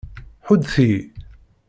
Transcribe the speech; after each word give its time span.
Ḥuddet-iyi! 0.47 1.01